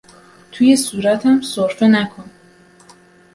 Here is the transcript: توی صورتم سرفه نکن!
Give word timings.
توی 0.51 0.75
صورتم 0.77 1.41
سرفه 1.41 1.87
نکن! 1.87 2.31